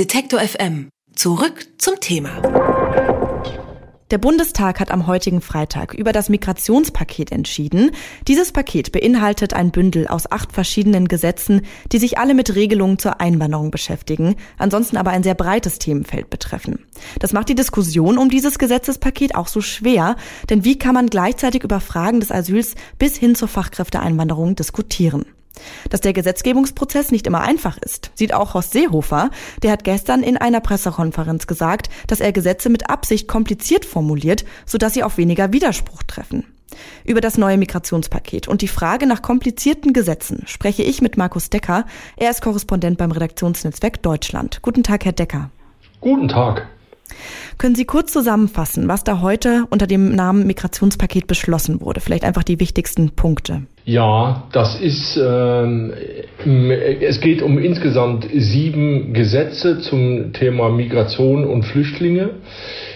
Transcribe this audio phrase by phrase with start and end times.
[0.00, 0.88] Detektor FM.
[1.14, 2.40] Zurück zum Thema.
[4.10, 7.90] Der Bundestag hat am heutigen Freitag über das Migrationspaket entschieden.
[8.26, 13.20] Dieses Paket beinhaltet ein Bündel aus acht verschiedenen Gesetzen, die sich alle mit Regelungen zur
[13.20, 16.86] Einwanderung beschäftigen, ansonsten aber ein sehr breites Themenfeld betreffen.
[17.18, 20.16] Das macht die Diskussion um dieses Gesetzespaket auch so schwer,
[20.48, 25.26] denn wie kann man gleichzeitig über Fragen des Asyls bis hin zur Fachkräfteeinwanderung diskutieren?
[25.88, 29.30] Dass der Gesetzgebungsprozess nicht immer einfach ist, sieht auch Horst Seehofer.
[29.62, 34.94] Der hat gestern in einer Pressekonferenz gesagt, dass er Gesetze mit Absicht kompliziert formuliert, sodass
[34.94, 36.44] sie auf weniger Widerspruch treffen.
[37.04, 41.84] Über das neue Migrationspaket und die Frage nach komplizierten Gesetzen spreche ich mit Markus Decker.
[42.16, 44.62] Er ist Korrespondent beim Redaktionsnetzwerk Deutschland.
[44.62, 45.50] Guten Tag, Herr Decker.
[46.00, 46.68] Guten Tag.
[47.58, 52.00] Können Sie kurz zusammenfassen, was da heute unter dem Namen Migrationspaket beschlossen wurde?
[52.00, 53.66] Vielleicht einfach die wichtigsten Punkte.
[53.90, 55.92] Ja, das ist, ähm,
[57.00, 62.30] es geht um insgesamt sieben Gesetze zum Thema Migration und Flüchtlinge.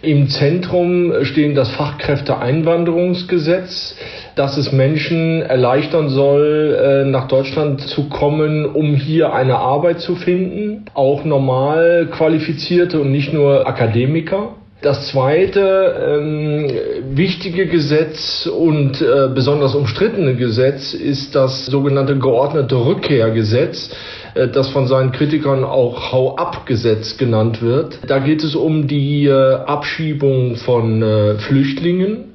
[0.00, 3.96] Im Zentrum stehen das Fachkräfteeinwanderungsgesetz,
[4.34, 10.14] das es Menschen erleichtern soll, äh, nach Deutschland zu kommen, um hier eine Arbeit zu
[10.14, 10.86] finden.
[10.94, 14.54] Auch normal qualifizierte und nicht nur Akademiker.
[14.80, 16.70] Das zweite ähm,
[17.16, 23.90] wichtige Gesetz und äh, besonders umstrittene Gesetz ist das sogenannte geordnete Rückkehrgesetz,
[24.34, 27.98] äh, das von seinen Kritikern auch Hau-ab-Gesetz genannt wird.
[28.06, 32.34] Da geht es um die äh, Abschiebung von äh, Flüchtlingen.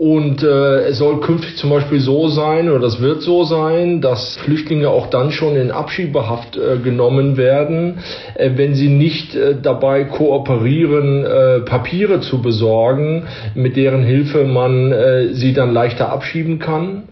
[0.00, 4.38] Und äh, es soll künftig zum Beispiel so sein, oder das wird so sein, dass
[4.38, 7.98] Flüchtlinge auch dann schon in Abschiebehaft äh, genommen werden,
[8.34, 14.90] äh, wenn sie nicht äh, dabei kooperieren, äh, Papiere zu besorgen, mit deren Hilfe man
[14.90, 17.02] äh, sie dann leichter abschieben kann.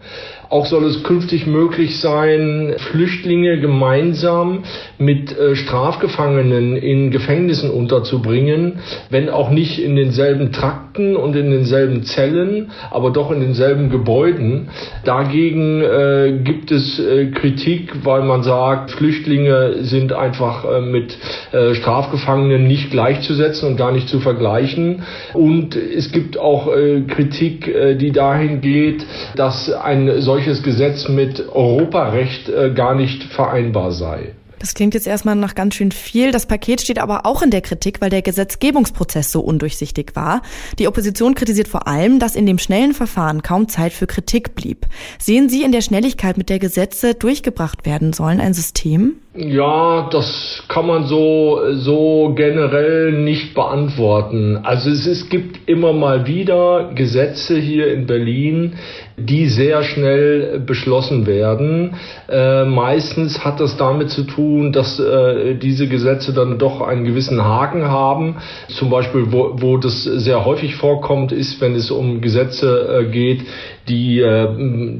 [0.49, 4.63] Auch soll es künftig möglich sein, Flüchtlinge gemeinsam
[4.97, 8.79] mit äh, Strafgefangenen in Gefängnissen unterzubringen,
[9.11, 14.69] wenn auch nicht in denselben Trakten und in denselben Zellen, aber doch in denselben Gebäuden.
[15.05, 21.15] Dagegen äh, gibt es äh, Kritik, weil man sagt, Flüchtlinge sind einfach äh, mit
[21.51, 25.03] äh, Strafgefangenen nicht gleichzusetzen und gar nicht zu vergleichen.
[25.35, 26.69] Und es gibt auch
[27.07, 33.91] Kritik, die dahin geht, dass ein solches solches Gesetz mit Europarecht äh, gar nicht vereinbar
[33.91, 34.35] sei.
[34.59, 36.31] Das klingt jetzt erstmal nach ganz schön viel.
[36.31, 40.41] Das Paket steht aber auch in der Kritik, weil der Gesetzgebungsprozess so undurchsichtig war.
[40.79, 44.85] Die Opposition kritisiert vor allem, dass in dem schnellen Verfahren kaum Zeit für Kritik blieb.
[45.17, 49.15] Sehen Sie in der Schnelligkeit, mit der Gesetze durchgebracht werden sollen, ein System?
[49.41, 54.59] Ja, das kann man so, so generell nicht beantworten.
[54.63, 58.73] Also es, es gibt immer mal wieder Gesetze hier in Berlin,
[59.15, 61.95] die sehr schnell beschlossen werden.
[62.27, 67.41] Äh, meistens hat das damit zu tun, dass äh, diese Gesetze dann doch einen gewissen
[67.41, 68.35] Haken haben.
[68.67, 73.43] Zum Beispiel, wo, wo das sehr häufig vorkommt, ist, wenn es um Gesetze äh, geht,
[73.87, 74.47] die äh,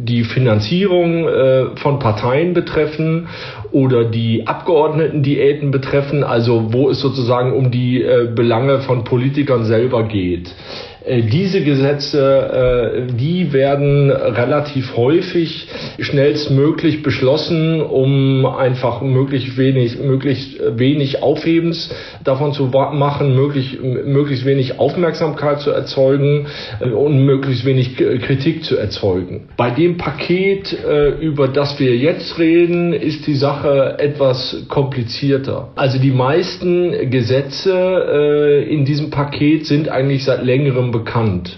[0.03, 3.27] die Finanzierung äh, von Parteien betreffen
[3.71, 10.03] oder die Abgeordnetendiäten betreffen, also wo es sozusagen um die äh, Belange von Politikern selber
[10.03, 10.53] geht.
[11.05, 15.67] Äh, diese Gesetze, äh, die werden relativ häufig
[15.99, 21.93] schnellstmöglich beschlossen, um einfach möglichst wenig, möglichst wenig Aufhebens
[22.23, 26.47] davon zu machen, möglichst, möglichst wenig Aufmerksamkeit zu erzeugen
[26.79, 29.49] äh, und möglichst wenig Kritik zu erzeugen.
[29.57, 30.75] Bei dem Paket,
[31.21, 35.69] über das wir jetzt reden, ist die Sache etwas komplizierter.
[35.75, 41.57] Also die meisten Gesetze in diesem Paket sind eigentlich seit längerem bekannt.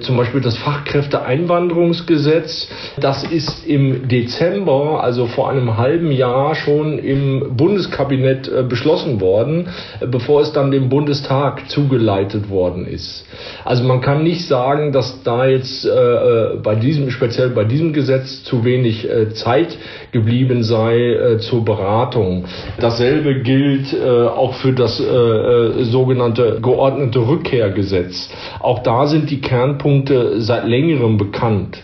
[0.00, 7.56] Zum Beispiel das Fachkräfteeinwanderungsgesetz, das ist im Dezember, also vor einem halben Jahr schon im
[7.56, 9.68] Bundeskabinett äh, beschlossen worden,
[10.00, 13.26] äh, bevor es dann dem Bundestag zugeleitet worden ist.
[13.64, 18.44] Also man kann nicht sagen, dass da jetzt äh, bei diesem, speziell bei diesem Gesetz
[18.44, 19.76] zu wenig äh, Zeit
[20.10, 22.44] geblieben sei äh, zur Beratung.
[22.80, 28.30] Dasselbe gilt äh, auch für das sogenannte geordnete Rückkehrgesetz.
[28.60, 31.78] Auch da sind die Kernpunkte seit längerem bekannt.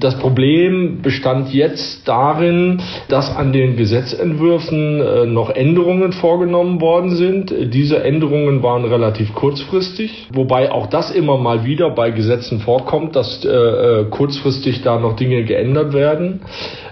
[0.00, 7.54] Das Problem bestand jetzt darin, dass an den Gesetzentwürfen äh, noch Änderungen vorgenommen worden sind.
[7.74, 13.44] Diese Änderungen waren relativ kurzfristig, wobei auch das immer mal wieder bei Gesetzen vorkommt, dass
[13.44, 16.40] äh, äh kurzfristig da noch Dinge geändert werden.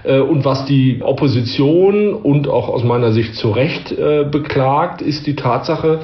[0.05, 3.95] Und was die Opposition und auch aus meiner Sicht zu Recht
[4.31, 6.01] beklagt, ist die Tatsache,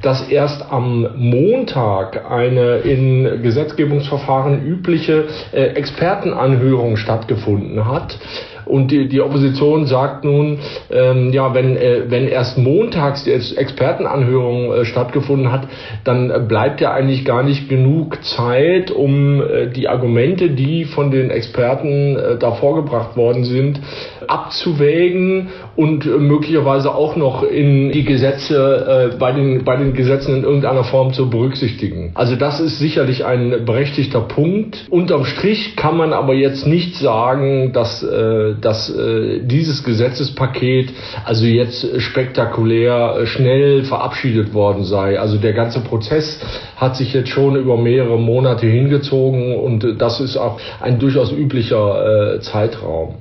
[0.00, 5.74] dass erst am Montag eine in Gesetzgebungsverfahren übliche äh,
[6.42, 8.18] Expertenanhörung stattgefunden hat
[8.64, 10.58] Und die, die Opposition sagt nun,
[10.90, 15.68] ähm, ja, wenn, äh, wenn erst montags die Expertenanhörung äh, stattgefunden hat,
[16.04, 21.30] dann bleibt ja eigentlich gar nicht genug Zeit, um äh, die Argumente, die von den
[21.30, 23.80] Experten äh, da vorgebracht worden sind,
[24.26, 30.36] abzuwägen und äh, möglicherweise auch noch in die Gesetze, äh, bei, den, bei den Gesetzen
[30.36, 32.12] in irgendeiner Form zu berücksichtigen.
[32.14, 34.86] Also das ist sicherlich ein berechtigter Punkt.
[34.90, 40.92] Unterm Strich kann man aber jetzt nicht sagen, dass, äh, dass äh, dieses Gesetzespaket
[41.24, 45.18] also jetzt spektakulär äh, schnell verabschiedet worden sei.
[45.18, 46.40] Also der ganze Prozess
[46.76, 52.34] hat sich jetzt schon über mehrere Monate hingezogen und das ist auch ein durchaus üblicher
[52.34, 53.16] äh, Zeitraum.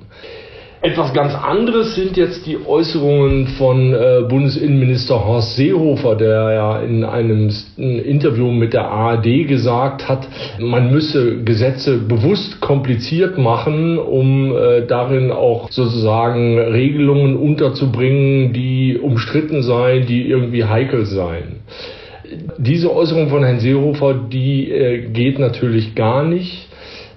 [0.83, 7.03] Etwas ganz anderes sind jetzt die Äußerungen von äh, Bundesinnenminister Horst Seehofer, der ja in
[7.03, 10.27] einem Interview mit der ARD gesagt hat,
[10.59, 19.61] man müsse Gesetze bewusst kompliziert machen, um äh, darin auch sozusagen Regelungen unterzubringen, die umstritten
[19.61, 21.59] seien, die irgendwie heikel seien.
[22.57, 26.69] Diese Äußerung von Herrn Seehofer, die äh, geht natürlich gar nicht.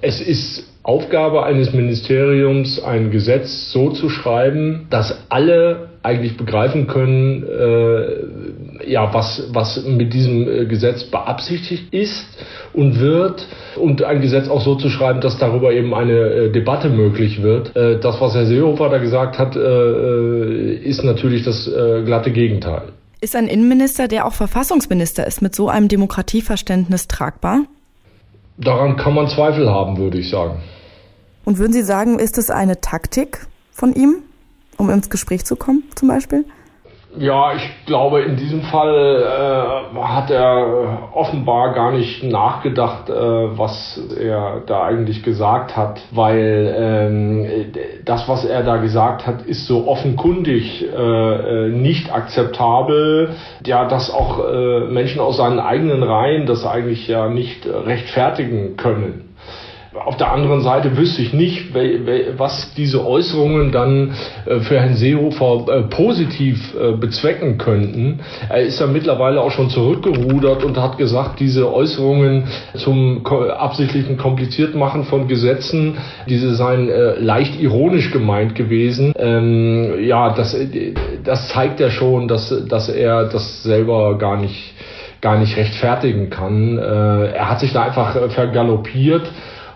[0.03, 7.43] Es ist Aufgabe eines Ministeriums, ein Gesetz so zu schreiben, dass alle eigentlich begreifen können,
[7.43, 12.27] äh, ja, was, was mit diesem äh, Gesetz beabsichtigt ist
[12.75, 13.47] und wird
[13.77, 17.75] und ein Gesetz auch so zu schreiben, dass darüber eben eine äh, Debatte möglich wird.
[17.75, 21.65] Äh, das, was Herr Seehofer da gesagt hat, äh, äh ist natürlich das
[22.05, 22.93] glatte Gegenteil.
[23.23, 27.65] Ist ein Innenminister, der auch Verfassungsminister ist, mit so einem Demokratieverständnis tragbar?
[28.57, 30.63] Daran kann man Zweifel haben, würde ich sagen.
[31.45, 34.23] Und würden Sie sagen, ist es eine Taktik von ihm,
[34.79, 36.45] um ins Gespräch zu kommen, zum Beispiel?
[37.17, 44.01] Ja, ich glaube, in diesem Fall äh, hat er offenbar gar nicht nachgedacht, äh, was
[44.19, 47.24] er da eigentlich gesagt hat, weil ähm,
[48.15, 53.31] das, was er da gesagt hat, ist so offenkundig äh, äh nicht akzeptabel,
[53.67, 59.24] ja, dass auch äh, Menschen aus seinen eigenen Reihen das eigentlich ja nicht rechtfertigen können.
[59.95, 61.73] Auf der anderen Seite wüsste ich nicht,
[62.37, 64.13] was diese Äußerungen dann
[64.45, 68.19] äh, für Herrn Seehofer äh, positiv äh, bezwecken könnten.
[68.49, 72.45] Er ist ja mittlerweile auch schon zurückgerudert und hat gesagt, diese Äußerungen
[72.75, 75.97] zum absichtlichen Kompliziertmachen von Gesetzen,
[76.29, 79.13] diese seien leicht ironisch gemeint gewesen.
[79.17, 80.57] Ähm, ja, das,
[81.23, 84.75] das zeigt ja schon, dass, dass er das selber gar nicht
[85.21, 86.77] gar nicht rechtfertigen kann.
[86.77, 89.23] er hat sich da einfach vergaloppiert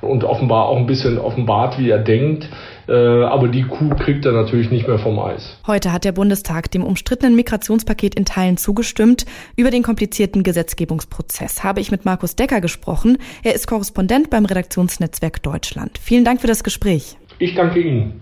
[0.01, 2.49] und offenbar auch ein bisschen offenbart, wie er denkt.
[2.89, 5.59] Äh, aber die Kuh kriegt er natürlich nicht mehr vom Eis.
[5.67, 9.27] Heute hat der Bundestag dem umstrittenen Migrationspaket in Teilen zugestimmt.
[9.57, 13.19] Über den komplizierten Gesetzgebungsprozess habe ich mit Markus Decker gesprochen.
[13.43, 15.99] Er ist Korrespondent beim Redaktionsnetzwerk Deutschland.
[15.99, 17.17] Vielen Dank für das Gespräch.
[17.41, 18.21] Ich danke Ihnen.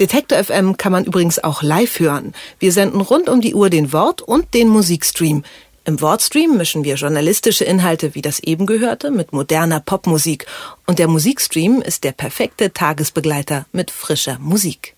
[0.00, 2.32] Detektor FM kann man übrigens auch live hören.
[2.58, 5.44] Wir senden rund um die Uhr den Wort- und den Musikstream.
[5.88, 10.44] Im Wordstream mischen wir journalistische Inhalte wie das eben gehörte mit moderner Popmusik
[10.86, 14.94] und der Musikstream ist der perfekte Tagesbegleiter mit frischer Musik.